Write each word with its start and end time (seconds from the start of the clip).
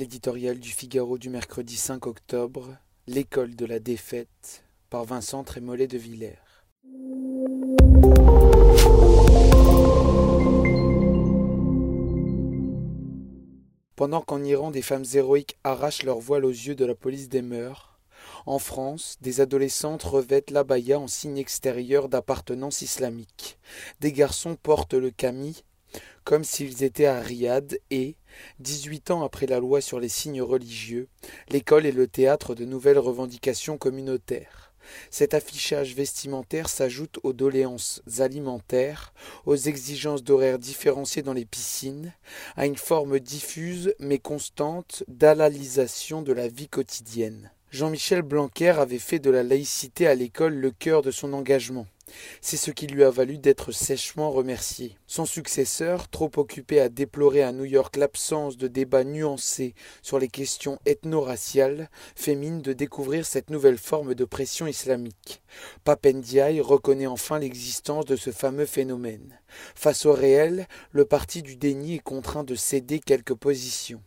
L'éditorial 0.00 0.58
du 0.58 0.70
Figaro 0.70 1.18
du 1.18 1.28
mercredi 1.28 1.76
5 1.76 2.06
octobre, 2.06 2.74
L'école 3.06 3.54
de 3.54 3.66
la 3.66 3.80
défaite, 3.80 4.64
par 4.88 5.04
Vincent 5.04 5.44
Trémollet 5.44 5.88
de 5.88 5.98
Villers. 5.98 6.38
Pendant 13.94 14.22
qu'en 14.22 14.42
Iran 14.42 14.70
des 14.70 14.80
femmes 14.80 15.04
héroïques 15.12 15.58
arrachent 15.64 16.04
leur 16.04 16.18
voile 16.18 16.46
aux 16.46 16.48
yeux 16.48 16.74
de 16.74 16.86
la 16.86 16.94
police 16.94 17.28
des 17.28 17.42
mœurs, 17.42 18.00
en 18.46 18.58
France, 18.58 19.18
des 19.20 19.42
adolescentes 19.42 20.02
revêtent 20.02 20.50
l'abaya 20.50 20.98
en 20.98 21.08
signe 21.08 21.36
extérieur 21.36 22.08
d'appartenance 22.08 22.80
islamique. 22.80 23.58
Des 24.00 24.12
garçons 24.12 24.56
portent 24.56 24.94
le 24.94 25.10
camis 25.10 25.62
comme 26.24 26.44
s'ils 26.44 26.84
étaient 26.84 27.06
à 27.06 27.20
Riyad 27.20 27.78
et, 27.90 28.16
dix-huit 28.58 29.10
ans 29.10 29.22
après 29.22 29.46
la 29.46 29.58
loi 29.58 29.80
sur 29.80 30.00
les 30.00 30.08
signes 30.08 30.42
religieux, 30.42 31.08
l'école 31.48 31.86
est 31.86 31.92
le 31.92 32.06
théâtre 32.06 32.54
de 32.54 32.64
nouvelles 32.64 32.98
revendications 32.98 33.78
communautaires. 33.78 34.70
Cet 35.10 35.34
affichage 35.34 35.94
vestimentaire 35.94 36.68
s'ajoute 36.68 37.18
aux 37.22 37.32
doléances 37.32 38.02
alimentaires, 38.18 39.12
aux 39.46 39.56
exigences 39.56 40.24
d'horaires 40.24 40.58
différenciés 40.58 41.22
dans 41.22 41.32
les 41.32 41.44
piscines, 41.44 42.12
à 42.56 42.66
une 42.66 42.76
forme 42.76 43.20
diffuse 43.20 43.94
mais 43.98 44.18
constante 44.18 45.04
d'alalisation 45.08 46.22
de 46.22 46.32
la 46.32 46.48
vie 46.48 46.68
quotidienne. 46.68 47.50
Jean-Michel 47.70 48.22
Blanquer 48.22 48.70
avait 48.70 48.98
fait 48.98 49.20
de 49.20 49.30
la 49.30 49.44
laïcité 49.44 50.08
à 50.08 50.16
l'école 50.16 50.54
le 50.54 50.72
cœur 50.72 51.02
de 51.02 51.12
son 51.12 51.32
engagement. 51.32 51.86
C'est 52.40 52.56
ce 52.56 52.70
qui 52.70 52.86
lui 52.86 53.04
a 53.04 53.10
valu 53.10 53.38
d'être 53.38 53.72
sèchement 53.72 54.30
remercié. 54.30 54.96
Son 55.06 55.26
successeur, 55.26 56.08
trop 56.08 56.30
occupé 56.36 56.80
à 56.80 56.88
déplorer 56.88 57.42
à 57.42 57.52
New 57.52 57.64
York 57.64 57.96
l'absence 57.96 58.56
de 58.56 58.68
débats 58.68 59.04
nuancés 59.04 59.74
sur 60.02 60.18
les 60.18 60.28
questions 60.28 60.78
ethno-raciales, 60.86 61.88
fait 62.16 62.34
mine 62.34 62.62
de 62.62 62.72
découvrir 62.72 63.26
cette 63.26 63.50
nouvelle 63.50 63.78
forme 63.78 64.14
de 64.14 64.24
pression 64.24 64.66
islamique. 64.66 65.42
Papendiaï 65.84 66.60
reconnaît 66.60 67.06
enfin 67.06 67.38
l'existence 67.38 68.04
de 68.04 68.16
ce 68.16 68.30
fameux 68.30 68.66
phénomène. 68.66 69.38
Face 69.74 70.06
au 70.06 70.12
réel, 70.12 70.66
le 70.92 71.04
parti 71.04 71.42
du 71.42 71.56
déni 71.56 71.96
est 71.96 71.98
contraint 71.98 72.44
de 72.44 72.54
céder 72.54 73.00
quelques 73.00 73.34
positions. 73.34 74.02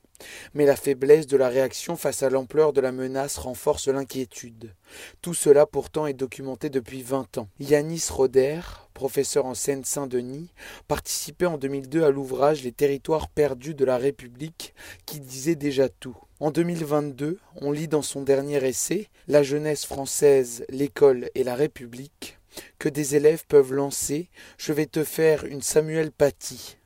Mais 0.53 0.65
la 0.65 0.75
faiblesse 0.75 1.27
de 1.27 1.37
la 1.37 1.49
réaction 1.49 1.95
face 1.95 2.23
à 2.23 2.29
l'ampleur 2.29 2.73
de 2.73 2.81
la 2.81 2.91
menace 2.91 3.37
renforce 3.37 3.87
l'inquiétude. 3.87 4.73
Tout 5.21 5.33
cela 5.33 5.65
pourtant 5.65 6.07
est 6.07 6.13
documenté 6.13 6.69
depuis 6.69 7.01
vingt 7.01 7.37
ans. 7.37 7.47
Yanis 7.59 8.07
Roder, 8.09 8.61
professeur 8.93 9.45
en 9.45 9.53
Seine-Saint-Denis, 9.53 10.51
participait 10.87 11.45
en 11.45 11.57
2002 11.57 12.03
à 12.03 12.11
l'ouvrage 12.11 12.63
Les 12.63 12.71
territoires 12.71 13.29
perdus 13.29 13.75
de 13.75 13.85
la 13.85 13.97
République 13.97 14.73
qui 15.05 15.19
disait 15.19 15.55
déjà 15.55 15.89
tout. 15.89 16.17
En 16.39 16.51
2022, 16.51 17.39
on 17.55 17.71
lit 17.71 17.87
dans 17.87 18.01
son 18.01 18.21
dernier 18.21 18.63
essai 18.65 19.09
La 19.27 19.43
jeunesse 19.43 19.85
française, 19.85 20.65
l'école 20.69 21.29
et 21.35 21.43
la 21.43 21.55
République 21.55 22.37
que 22.79 22.89
des 22.89 23.15
élèves 23.15 23.45
peuvent 23.47 23.73
lancer 23.73 24.29
Je 24.57 24.73
vais 24.73 24.85
te 24.85 25.03
faire 25.03 25.45
une 25.45 25.61
Samuel 25.61 26.11
Paty 26.11 26.77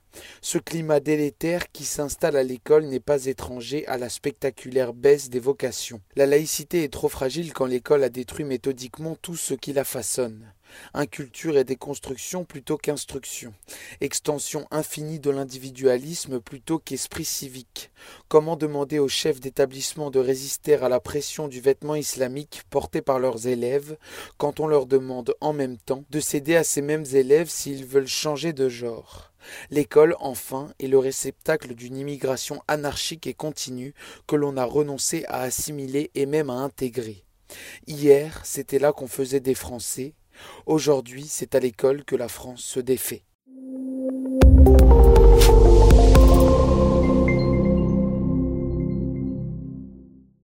ce 0.41 0.57
climat 0.57 0.99
délétère 0.99 1.71
qui 1.71 1.85
s'installe 1.85 2.35
à 2.35 2.43
l'école 2.43 2.85
n'est 2.85 2.99
pas 2.99 3.25
étranger 3.25 3.85
à 3.87 3.97
la 3.97 4.09
spectaculaire 4.09 4.93
baisse 4.93 5.29
des 5.29 5.39
vocations. 5.39 6.01
La 6.15 6.25
laïcité 6.25 6.83
est 6.83 6.93
trop 6.93 7.09
fragile 7.09 7.53
quand 7.53 7.65
l'école 7.65 8.03
a 8.03 8.09
détruit 8.09 8.45
méthodiquement 8.45 9.15
tout 9.21 9.35
ce 9.35 9.53
qui 9.53 9.73
la 9.73 9.83
façonne. 9.83 10.53
Inculture 10.93 11.57
et 11.57 11.63
déconstruction 11.63 12.45
plutôt 12.45 12.77
qu'instruction. 12.77 13.53
Extension 14.01 14.67
infinie 14.71 15.19
de 15.19 15.29
l'individualisme 15.29 16.39
plutôt 16.39 16.79
qu'esprit 16.79 17.25
civique. 17.25 17.91
Comment 18.27 18.55
demander 18.55 18.99
aux 18.99 19.07
chefs 19.07 19.39
d'établissement 19.39 20.11
de 20.11 20.19
résister 20.19 20.75
à 20.75 20.89
la 20.89 20.99
pression 20.99 21.47
du 21.47 21.61
vêtement 21.61 21.95
islamique 21.95 22.63
porté 22.69 23.01
par 23.01 23.19
leurs 23.19 23.47
élèves 23.47 23.97
quand 24.37 24.59
on 24.59 24.67
leur 24.67 24.85
demande 24.85 25.33
en 25.41 25.53
même 25.53 25.77
temps 25.77 26.03
de 26.09 26.19
céder 26.19 26.55
à 26.55 26.63
ces 26.63 26.81
mêmes 26.81 27.05
élèves 27.13 27.49
s'ils 27.49 27.85
veulent 27.85 28.07
changer 28.07 28.53
de 28.53 28.69
genre? 28.69 29.31
L'école, 29.69 30.15
enfin, 30.19 30.69
est 30.79 30.87
le 30.87 30.99
réceptacle 30.99 31.73
d'une 31.73 31.97
immigration 31.97 32.61
anarchique 32.67 33.27
et 33.27 33.33
continue 33.33 33.93
que 34.27 34.35
l'on 34.35 34.57
a 34.57 34.65
renoncé 34.65 35.25
à 35.27 35.41
assimiler 35.41 36.11
et 36.15 36.25
même 36.25 36.49
à 36.49 36.55
intégrer. 36.55 37.23
Hier, 37.87 38.41
c'était 38.43 38.79
là 38.79 38.91
qu'on 38.91 39.07
faisait 39.07 39.39
des 39.39 39.55
Français. 39.55 40.13
Aujourd'hui, 40.65 41.25
c'est 41.27 41.55
à 41.55 41.59
l'école 41.59 42.03
que 42.03 42.15
la 42.15 42.27
France 42.27 42.61
se 42.61 42.79
défait. 42.79 43.23